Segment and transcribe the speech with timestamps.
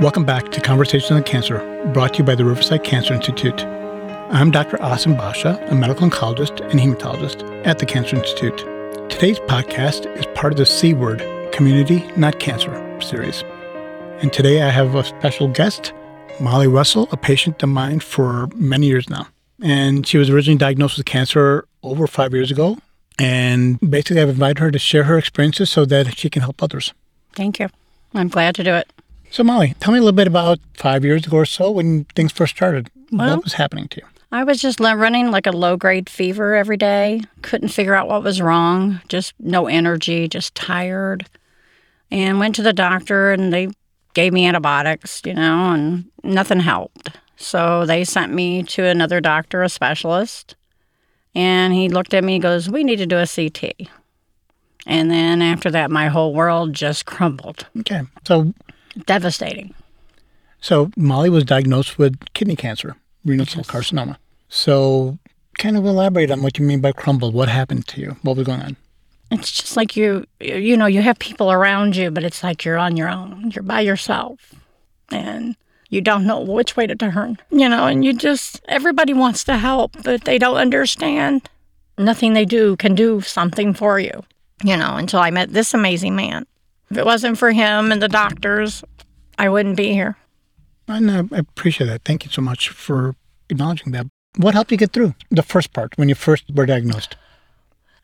[0.00, 1.58] Welcome back to Conversations on Cancer,
[1.94, 3.62] brought to you by the Riverside Cancer Institute.
[3.64, 4.76] I'm Dr.
[4.78, 8.58] Asim Basha, a medical oncologist and hematologist at the Cancer Institute.
[9.08, 11.22] Today's podcast is part of the C Word
[11.52, 13.44] Community Not Cancer series.
[14.20, 15.92] And today I have a special guest,
[16.40, 19.28] Molly Russell, a patient of mine for many years now.
[19.62, 22.78] And she was originally diagnosed with cancer over five years ago.
[23.20, 26.92] And basically, I've invited her to share her experiences so that she can help others.
[27.32, 27.68] Thank you.
[28.12, 28.90] I'm glad to do it.
[29.34, 32.30] So, Molly, tell me a little bit about five years ago or so when things
[32.30, 32.88] first started.
[33.10, 34.06] Well- what was happening to you?
[34.30, 37.20] I was just running like a low grade fever every day.
[37.42, 39.00] Couldn't figure out what was wrong.
[39.08, 41.26] Just no energy, just tired.
[42.12, 43.70] And went to the doctor and they
[44.14, 47.10] gave me antibiotics, you know, and nothing helped.
[47.36, 50.54] So they sent me to another doctor, a specialist.
[51.34, 53.88] And he looked at me and goes, We need to do a CT.
[54.86, 57.66] And then after that, my whole world just crumbled.
[57.80, 58.02] Okay.
[58.24, 58.54] So,
[59.06, 59.74] Devastating.
[60.60, 64.16] so Molly was diagnosed with kidney cancer, renal cell carcinoma.
[64.48, 65.18] So,
[65.58, 67.34] kind of elaborate on what you mean by crumbled.
[67.34, 68.16] What happened to you?
[68.22, 68.76] What was going on?
[69.30, 72.78] it's just like you you know you have people around you but it's like you're
[72.78, 74.54] on your own you're by yourself
[75.10, 75.56] and
[75.88, 79.56] you don't know which way to turn you know and you just everybody wants to
[79.56, 81.48] help but they don't understand
[81.98, 84.22] nothing they do can do something for you
[84.62, 86.46] you know until i met this amazing man
[86.94, 88.84] if it wasn't for him and the doctors
[89.38, 90.16] i wouldn't be here
[90.86, 92.04] And I appreciate that.
[92.04, 93.16] Thank you so much for
[93.48, 94.06] acknowledging that.
[94.36, 97.16] What helped you get through the first part when you first were diagnosed?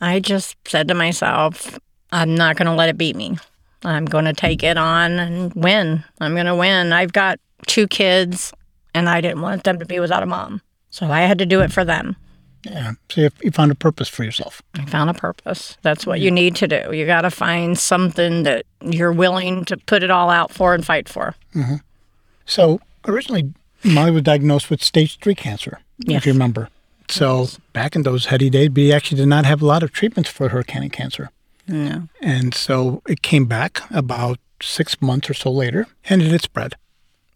[0.00, 1.78] I just said to myself,
[2.10, 3.36] I'm not going to let it beat me.
[3.84, 6.04] I'm going to take it on and win.
[6.20, 6.92] I'm going to win.
[6.92, 8.52] I've got two kids,
[8.94, 10.62] and I didn't want them to be without a mom.
[10.88, 12.16] So I had to do it for them.
[12.64, 12.92] Yeah.
[13.08, 14.62] So you, you found a purpose for yourself.
[14.74, 15.78] I found a purpose.
[15.82, 16.90] That's what you need to do.
[16.92, 20.84] You got to find something that you're willing to put it all out for and
[20.84, 21.34] fight for.
[21.54, 21.76] Mm-hmm.
[22.46, 23.52] So originally,
[23.84, 26.18] Molly was diagnosed with stage three cancer, Yes.
[26.18, 26.68] if you remember.
[27.08, 30.28] So back in those heady days, we actually did not have a lot of treatments
[30.30, 31.30] for her kidney cancer.
[31.66, 32.08] No.
[32.20, 36.74] And so it came back about six months or so later, and it had spread,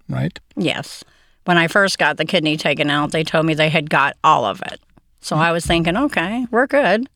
[0.09, 0.39] right?
[0.57, 1.03] Yes.
[1.45, 4.45] When I first got the kidney taken out, they told me they had got all
[4.45, 4.81] of it.
[5.25, 7.09] So I was thinking, okay, we're good.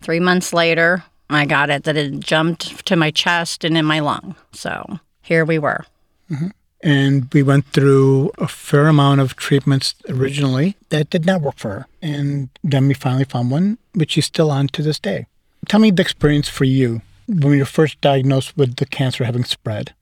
[0.00, 4.00] Three months later, I got it that it jumped to my chest and in my
[4.00, 4.34] lung.
[4.52, 5.84] So here we were.
[6.28, 6.48] Mm-hmm.
[6.82, 11.70] And we went through a fair amount of treatments originally that did not work for
[11.70, 11.86] her.
[12.02, 15.26] And then we finally found one, which she's still on to this day.
[15.68, 19.44] Tell me the experience for you when you were first diagnosed with the cancer having
[19.44, 19.94] spread.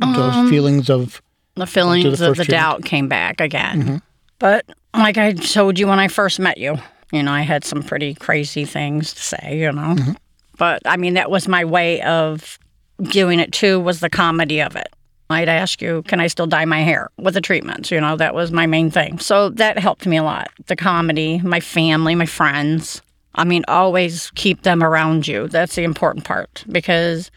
[0.00, 1.22] Those um, feelings of
[1.54, 2.50] The feelings the of the treatment.
[2.50, 3.82] doubt came back again.
[3.82, 3.96] Mm-hmm.
[4.38, 6.78] But like I told you when I first met you,
[7.12, 9.94] you know, I had some pretty crazy things to say, you know.
[9.94, 10.12] Mm-hmm.
[10.58, 12.58] But I mean, that was my way of
[13.02, 14.88] doing it too, was the comedy of it.
[15.30, 17.90] I'd ask you, can I still dye my hair with the treatments?
[17.90, 19.18] You know, that was my main thing.
[19.18, 20.50] So that helped me a lot.
[20.66, 23.00] The comedy, my family, my friends.
[23.34, 25.48] I mean, always keep them around you.
[25.48, 27.30] That's the important part because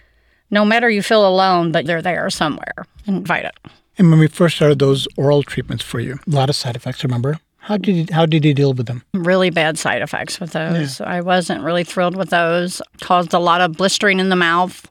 [0.52, 2.86] no matter you feel alone, but they're there somewhere.
[3.06, 3.56] Invite it.
[3.98, 7.04] And when we first started those oral treatments for you, a lot of side effects,
[7.04, 7.40] remember?
[7.66, 9.04] How did you, how did you deal with them?
[9.14, 11.02] really bad side effects with those.
[11.02, 12.80] I wasn't really thrilled with those.
[13.02, 14.86] Caused a lot of blistering in the mouth,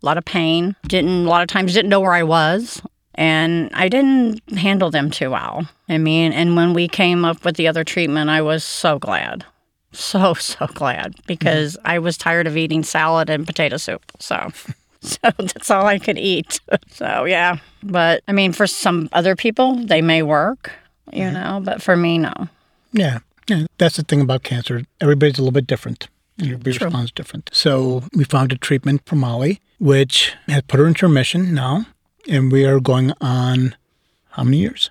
[0.00, 0.76] a lot of pain.
[0.86, 2.80] Didn't a lot of times didn't know where I was,
[3.16, 5.68] and I didn't handle them too well.
[5.88, 9.44] I mean, and when we came up with the other treatment, I was so glad.
[9.90, 11.88] So so glad because mm-hmm.
[11.88, 14.02] I was tired of eating salad and potato soup.
[14.20, 14.52] So
[15.00, 16.60] so that's all I could eat.
[16.90, 20.70] So yeah, but I mean for some other people they may work,
[21.12, 21.34] you mm-hmm.
[21.34, 22.32] know, but for me no.
[22.92, 23.18] Yeah.
[23.48, 23.66] Yeah.
[23.78, 24.82] That's the thing about cancer.
[25.00, 26.08] Everybody's a little bit different.
[26.38, 26.86] Mm, and Everybody True.
[26.86, 27.50] responds different.
[27.52, 31.86] So we found a treatment for Molly, which has put her into remission now.
[32.28, 33.74] And we are going on
[34.30, 34.90] how many years?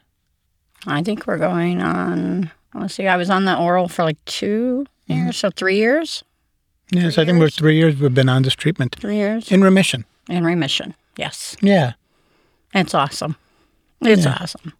[0.87, 2.51] I think we're going on.
[2.73, 3.07] Let's see.
[3.07, 5.25] I was on the oral for like two mm-hmm.
[5.25, 6.23] years, so three years.
[6.91, 10.05] Yes, I think we're three years we've been on this treatment Three years in remission.
[10.27, 10.95] in remission.
[11.17, 11.93] Yes, Yeah.
[12.73, 13.35] it's awesome.
[14.01, 14.73] It's awesome.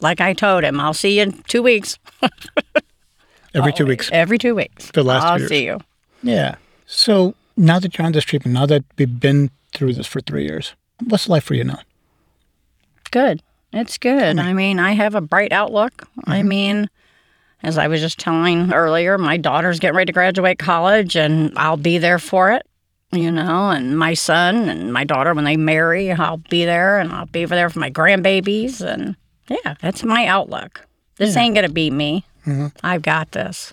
[0.00, 1.98] Like I told him, I'll see you in two weeks.
[3.54, 4.10] Every two weeks.
[4.12, 4.86] Every two weeks.
[4.86, 5.80] For the last I'll see you.
[6.22, 6.56] Yeah.
[6.86, 10.44] So now that you're on this treatment, now that we've been through this for three
[10.44, 10.74] years,
[11.04, 11.80] what's life for you now?
[13.10, 13.42] Good.
[13.72, 14.38] It's good.
[14.38, 16.08] I mean, I have a bright outlook.
[16.24, 16.48] I mm-hmm.
[16.48, 16.90] mean,
[17.62, 21.76] as I was just telling earlier, my daughter's getting ready to graduate college and I'll
[21.76, 22.66] be there for it,
[23.12, 27.12] you know, and my son and my daughter, when they marry, I'll be there and
[27.12, 28.80] I'll be over there for my grandbabies.
[28.80, 29.16] And
[29.48, 30.86] yeah, that's my outlook.
[31.16, 32.24] This ain't going to beat me.
[32.82, 33.72] I've got this.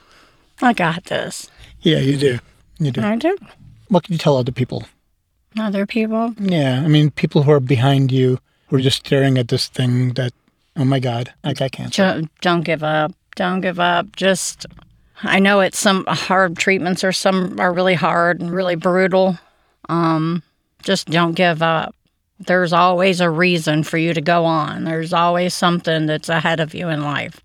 [0.62, 1.50] I got this.
[1.82, 2.38] Yeah, you do.
[2.78, 3.02] You do.
[3.02, 3.36] I do.
[3.88, 4.84] What can you tell other people
[5.58, 6.34] Other people?
[6.38, 8.38] Yeah, I mean, people who are behind you
[8.68, 10.32] who are just staring at this thing that,
[10.76, 12.02] oh my God, I got cancer.
[12.02, 13.12] Don't, don't give up.
[13.34, 14.14] Don't give up.
[14.16, 14.66] Just,
[15.22, 19.38] I know it's some hard treatments or some are really hard and really brutal.
[19.88, 20.42] Um,
[20.82, 21.94] just don't give up.
[22.40, 24.84] There's always a reason for you to go on.
[24.84, 27.40] There's always something that's ahead of you in life.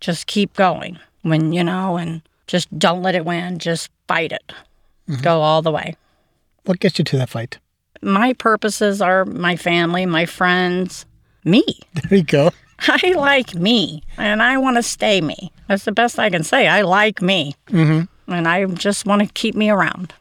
[0.00, 3.58] Just keep going when, you know, and just don't let it win.
[3.58, 4.52] Just fight it.
[5.22, 5.94] Go all the way.
[6.64, 7.58] What gets you to that fight?
[8.02, 11.06] My purposes are my family, my friends,
[11.44, 11.64] me.
[12.08, 12.50] There you go.
[12.80, 15.52] I like me and I want to stay me.
[15.68, 16.68] That's the best I can say.
[16.68, 17.54] I like me.
[17.68, 18.32] Mm-hmm.
[18.32, 20.12] And I just want to keep me around.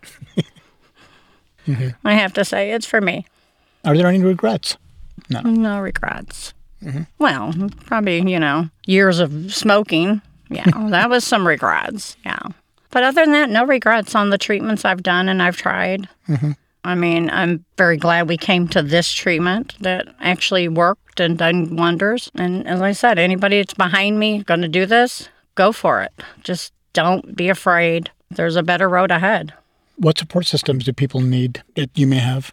[2.03, 3.25] I have to say, it's for me.
[3.85, 4.77] Are there any regrets?
[5.29, 6.53] No regrets.
[7.17, 7.53] Well,
[7.85, 10.21] probably, you know, years of smoking.
[10.49, 12.15] Yeah, that was some regrets.
[12.25, 12.39] Yeah.
[12.91, 16.07] But other than that, no regrets on the treatments I've done and I've tried.
[16.29, 16.51] Mm-hmm.
[16.83, 21.75] I mean, I'm very glad we came to this treatment that actually worked and done
[21.75, 22.29] wonders.
[22.35, 26.13] And as I said, anybody that's behind me going to do this, go for it.
[26.43, 28.11] Just don't be afraid.
[28.29, 29.51] There's a better road ahead.
[29.97, 32.51] What support systems do people need that you may have?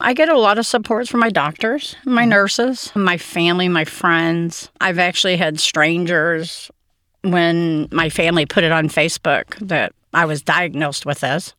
[0.00, 2.30] I get a lot of support from my doctors, my mm-hmm.
[2.30, 4.70] nurses, my family, my friends.
[4.80, 6.70] I've actually had strangers
[7.22, 11.54] when my family put it on Facebook that I was diagnosed with this.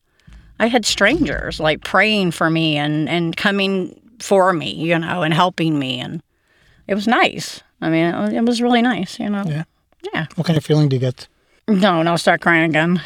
[0.60, 5.34] I had strangers like praying for me and, and coming for me, you know, and
[5.34, 6.00] helping me.
[6.00, 6.22] And
[6.88, 7.62] it was nice.
[7.80, 9.44] I mean, it was, it was really nice, you know.
[9.46, 9.64] Yeah.
[10.14, 10.26] Yeah.
[10.36, 11.28] What kind of feeling do you get?
[11.68, 13.02] No, no, start crying again.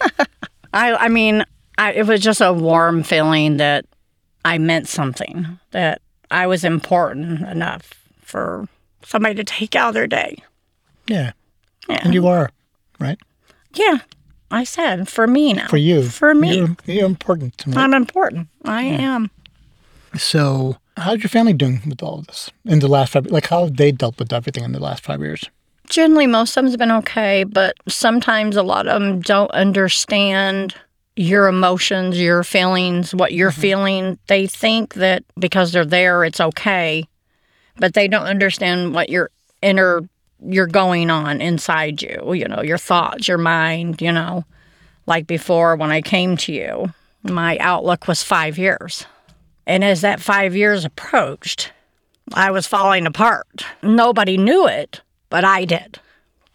[0.72, 1.44] I, I mean,
[1.76, 3.84] I, it was just a warm feeling that
[4.46, 6.00] I meant something, that
[6.30, 8.68] I was important enough for
[9.02, 10.36] somebody to take out their day.
[11.08, 11.32] Yeah.
[11.88, 12.00] Yeah.
[12.04, 12.50] And you are,
[13.00, 13.18] right?
[13.74, 13.98] Yeah,
[14.52, 15.66] I said for me now.
[15.66, 16.04] For you.
[16.04, 16.58] For me.
[16.58, 17.76] You're, you're important to me.
[17.76, 18.46] I'm important.
[18.64, 19.30] I am.
[20.16, 23.26] So, how's your family doing with all of this in the last five?
[23.26, 25.50] Like, how have they dealt with everything in the last five years?
[25.88, 30.76] Generally, most of them's been okay, but sometimes a lot of them don't understand
[31.16, 33.60] your emotions, your feelings, what you're mm-hmm.
[33.60, 34.18] feeling.
[34.26, 37.08] They think that because they're there, it's okay,
[37.78, 39.30] but they don't understand what your
[39.62, 40.08] inner
[40.44, 42.34] you're going on inside you.
[42.34, 44.02] You know, your thoughts, your mind.
[44.02, 44.44] You know,
[45.06, 46.92] like before when I came to you,
[47.22, 49.06] my outlook was five years,
[49.66, 51.72] and as that five years approached,
[52.34, 53.64] I was falling apart.
[53.82, 55.98] Nobody knew it, but I did.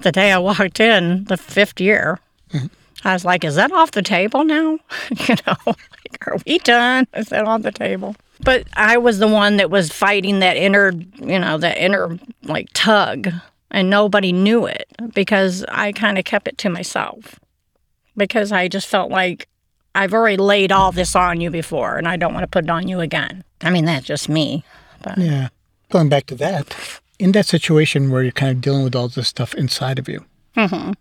[0.03, 2.19] The day I walked in, the fifth year,
[2.51, 2.67] mm-hmm.
[3.03, 4.79] I was like, is that off the table now?
[5.27, 7.07] you know, like, are we done?
[7.15, 8.15] Is that on the table?
[8.43, 12.69] But I was the one that was fighting that inner, you know, that inner like
[12.73, 13.29] tug,
[13.69, 17.39] and nobody knew it because I kind of kept it to myself
[18.17, 19.47] because I just felt like
[19.95, 22.69] I've already laid all this on you before and I don't want to put it
[22.69, 23.43] on you again.
[23.61, 24.63] I mean, that's just me.
[25.03, 25.49] But Yeah.
[25.89, 26.73] Going back to that,
[27.19, 30.25] in that situation where you're kind of dealing with all this stuff inside of you,
[30.55, 30.91] Mm-hmm.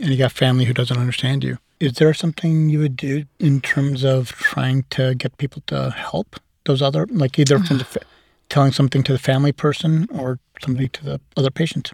[0.00, 3.60] And you got family who doesn't understand you, is there something you would do in
[3.60, 8.00] terms of trying to get people to help those other, like either from the, fa-
[8.48, 11.92] telling something to the family person or somebody to the other patient?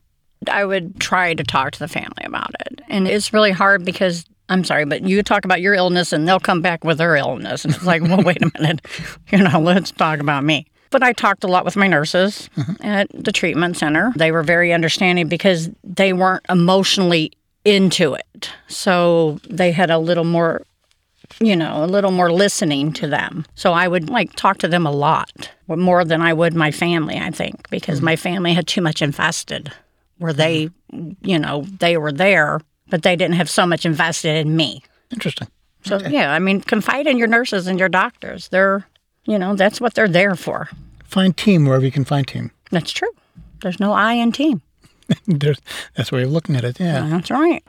[0.51, 2.81] I would try to talk to the family about it.
[2.89, 6.41] And it's really hard because I'm sorry, but you talk about your illness and they'll
[6.41, 7.65] come back with their illness.
[7.65, 8.87] And it's like, well, wait a minute,
[9.33, 10.67] you know, let's talk about me.
[10.91, 12.85] But I talked a lot with my nurses mm-hmm.
[12.85, 14.13] at the treatment center.
[14.17, 17.33] They were very understanding because they weren't emotionally
[17.65, 18.51] into it.
[18.69, 20.63] So they had a little more,
[21.41, 23.45] you know, a little more listening to them.
[23.55, 27.17] So I would like talk to them a lot, more than I would my family,
[27.17, 28.07] I think, because mm-hmm.
[28.07, 29.73] my family had too much invested
[30.19, 30.71] where they,
[31.23, 34.83] you know, they were there, but they didn't have so much invested in me.
[35.11, 35.49] Interesting.
[35.85, 38.49] So yeah, I mean, confide in your nurses and your doctors.
[38.49, 38.87] They're,
[39.27, 40.69] you know, that's what they're there for.
[41.05, 42.51] Find team wherever you can find team.
[42.71, 43.11] That's true.
[43.61, 44.63] There's no I in team.
[45.27, 45.61] There's,
[45.97, 46.81] that's the way of looking at it.
[46.81, 47.09] Yeah.
[47.09, 47.63] That's right.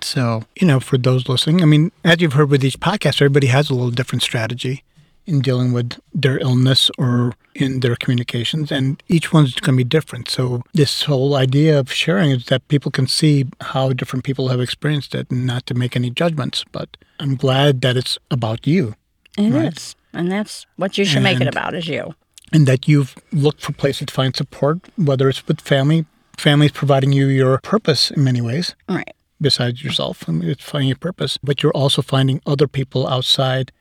[0.00, 3.46] So, you know, for those listening, I mean, as you've heard with each podcast, everybody
[3.48, 4.82] has a little different strategy
[5.26, 9.88] in dealing with their illness or in their communications, and each one's going to be
[9.88, 10.28] different.
[10.28, 14.60] So, this whole idea of sharing is that people can see how different people have
[14.60, 16.64] experienced it and not to make any judgments.
[16.72, 18.96] But I'm glad that it's about you
[19.38, 22.14] It is, and that's what you should make it about is you.
[22.52, 26.04] and that you've looked for places to find support, whether it's with family,
[26.42, 28.74] families providing you your purpose in many ways.
[28.88, 29.14] Right.
[29.40, 30.28] besides yourself.
[30.28, 33.72] I mean, it's finding your purpose, but you're also finding other people outside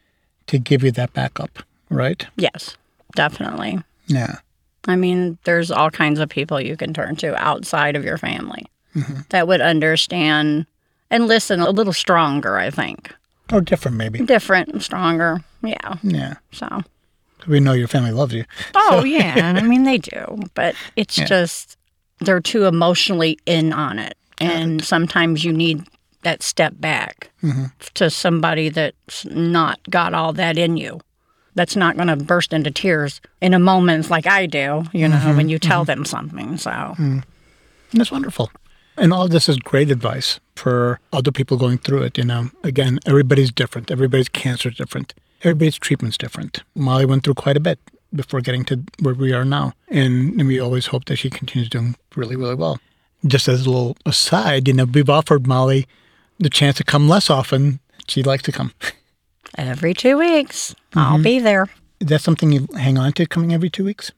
[0.48, 2.26] to give you that backup, right?
[2.36, 2.78] Yes,
[3.16, 3.80] definitely.
[4.08, 4.38] Yeah.
[4.88, 8.66] I mean, there's all kinds of people you can turn to outside of your family
[8.96, 9.22] mm-hmm.
[9.30, 10.66] that would understand
[11.12, 13.14] and listen a little stronger, I think.
[13.54, 14.26] Or different, maybe.
[14.26, 15.44] different and stronger.
[15.64, 15.98] Yeah.
[16.02, 16.36] Yeah.
[16.52, 16.82] So,
[17.48, 18.46] We know your family loves you.
[18.74, 19.54] oh, yeah.
[19.56, 21.26] I mean, they do, but it's Yeah.
[21.26, 21.78] just
[22.22, 24.16] they're too emotionally in on it.
[24.40, 25.84] And sometimes you need
[26.24, 27.66] that step back Mm-hmm.
[27.96, 31.00] to somebody that's not got all that in you.
[31.56, 35.16] That's not going to burst into tears in a moment like I do, you know,
[35.18, 35.38] Mm-hmm.
[35.38, 36.58] when you tell them something.
[36.58, 37.24] So, And
[37.94, 38.52] That's wonderful.
[38.98, 42.18] And all this is great advice for other people going through it.
[42.18, 43.90] You know, again, everybody's different.
[43.90, 45.16] Everybody's cancer is different.
[45.42, 46.62] Everybody's treatment's different.
[46.76, 47.80] Molly went through quite a bit
[48.14, 49.74] before getting to where we are now.
[49.88, 52.80] And, and we always hope that she continues doing really, really well.
[53.26, 55.88] Just as a little aside, you know, we've offered Molly
[56.40, 57.80] the chance to come less often.
[58.08, 58.74] She likes to come.
[59.58, 61.24] every two weeks, I'll Mm-hmm.
[61.24, 61.68] be there.
[62.00, 64.12] Is that something you hang on to coming every two weeks?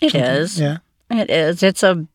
[0.00, 0.58] It is.
[0.58, 0.78] Yeah.
[1.08, 1.62] It is.
[1.62, 2.06] It's a,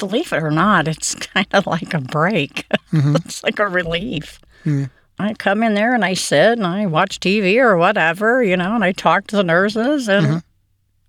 [0.00, 2.66] believe it or not, it's kind of like a break.
[2.92, 3.16] Mm-hmm.
[3.24, 4.40] it's like a relief.
[4.64, 4.84] Mm-hmm.
[5.18, 8.74] I come in there and I sit and I watch TV or whatever, you know,
[8.74, 10.38] and I talk to the nurses, and mm-hmm.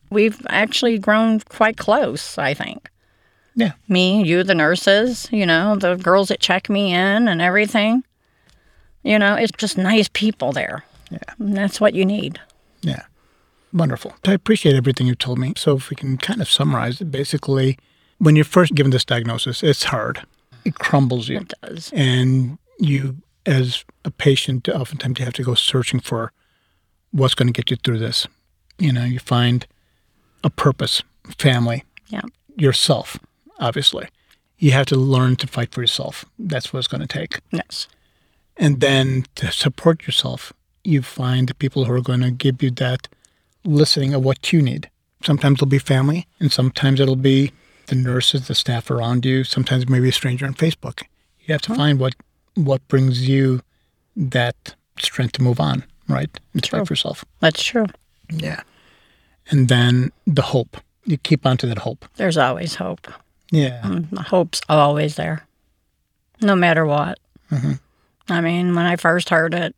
[0.10, 2.90] We've actually grown quite close, I think.
[3.56, 3.74] Yeah.
[3.88, 8.04] Me, you, the nurses, you know, the girls that check me in and everything.
[9.04, 10.84] You know, it's just nice people there.
[11.10, 11.20] Yeah.
[11.40, 12.40] And that's what you need.
[12.82, 13.04] Yeah.
[13.74, 14.14] Wonderful.
[14.26, 15.54] I appreciate everything you told me.
[15.58, 17.78] So, if we can kind of summarize it, basically,
[18.20, 20.22] when you're first given this diagnosis, it's hard.
[20.66, 21.38] It crumbles you.
[21.40, 21.92] It does.
[21.94, 26.32] And you, as a patient, oftentimes you have to go searching for
[27.12, 28.28] what's going to get you through this.
[28.78, 29.66] You know, you find
[30.44, 31.02] a purpose,
[31.38, 32.22] family, Yeah.
[32.56, 33.18] yourself,
[33.60, 34.08] obviously.
[34.60, 36.26] You have to learn to fight for yourself.
[36.40, 37.40] That's what it's going to take.
[37.52, 37.88] Yes.
[38.56, 40.52] And then to support yourself,
[40.84, 43.08] you find people who are going to give you that
[43.64, 44.90] listening of what you need.
[45.24, 47.52] Sometimes it'll be family, and sometimes it'll be
[47.88, 49.44] the nurses, the staff around you.
[49.44, 51.04] Sometimes maybe a stranger on Facebook.
[51.46, 52.16] You have to find what
[52.56, 53.62] what brings you
[54.16, 56.30] that strength to move on, right?
[56.54, 57.24] And to fight for yourself.
[57.40, 57.86] That's true.
[58.32, 58.62] Yeah.
[59.50, 60.78] And then the hope.
[61.06, 62.06] You keep on to that hope.
[62.16, 63.08] There's always hope.
[63.52, 63.82] Yeah.
[63.84, 64.16] Mm-hmm.
[64.16, 65.46] The hope's always there,
[66.42, 67.18] no matter what.
[67.52, 67.74] Mm-hmm.
[68.30, 69.74] I mean, when I first heard it,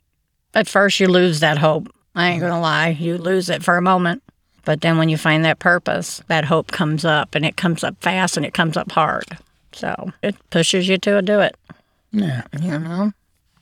[0.55, 1.93] at first you lose that hope.
[2.15, 4.23] I ain't gonna lie, you lose it for a moment.
[4.65, 7.95] But then when you find that purpose, that hope comes up and it comes up
[8.01, 9.37] fast and it comes up hard.
[9.71, 11.55] So it pushes you to do it,
[12.11, 12.43] Yeah.
[12.59, 13.13] you know?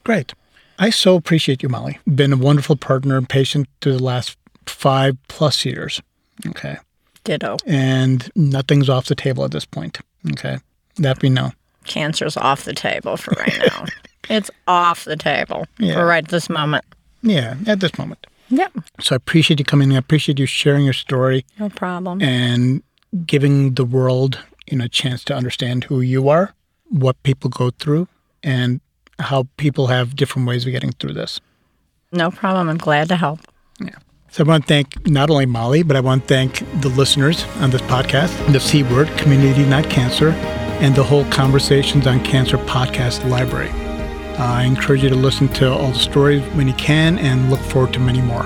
[0.06, 0.34] Great.
[0.80, 2.00] I so appreciate you, Molly.
[2.08, 4.38] Been a wonderful partner and patient through the last
[4.70, 6.02] five plus years.
[6.48, 6.78] Okay.
[7.24, 7.58] Ditto.
[7.66, 10.00] And nothing's off the table at this point.
[10.32, 10.58] Okay.
[10.98, 11.52] That we know.
[11.86, 13.86] Cancer's off the table for right now.
[14.30, 15.94] it's off the table Yeah.
[15.94, 16.86] for right this moment.
[17.24, 18.28] Yeah, at this moment.
[18.50, 18.72] Yep.
[19.02, 19.90] So I appreciate you coming.
[19.92, 19.96] in.
[19.96, 22.22] I appreciate you sharing your story No problem.
[22.22, 22.82] and
[23.26, 26.54] giving the world, you know, a chance to understand who you are,
[26.90, 28.08] what people go through,
[28.44, 28.80] and
[29.20, 31.40] how people have different ways of getting through this.
[32.12, 32.70] No problem.
[32.70, 33.40] I'm glad to help.
[34.30, 37.44] So I want to thank not only Molly, but I want to thank the listeners
[37.60, 40.30] on this podcast, the C Word, Community Not Cancer,
[40.80, 43.70] and the whole Conversations on Cancer podcast library.
[44.38, 47.62] Uh, I encourage you to listen to all the stories when you can and look
[47.62, 48.44] forward to many more.